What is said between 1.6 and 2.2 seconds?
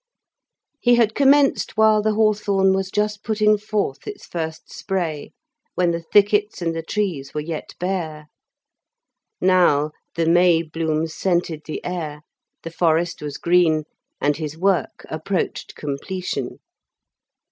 while the